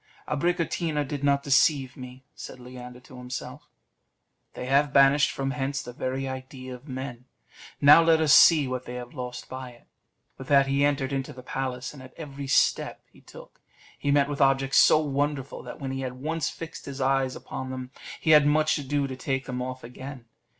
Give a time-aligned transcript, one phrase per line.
[0.27, 3.69] "Abricotina did not deceive me," said Leander to himself;
[4.55, 7.25] "they have banished from hence the very idea of men;
[7.79, 9.85] now let us see what they have lost by it."
[10.39, 13.61] With that he entered into the palace, and at every step he took,
[13.99, 17.69] he met with objects so wonderful, that when he had once fixed his eyes upon
[17.69, 20.25] them he had much ado to take them off again.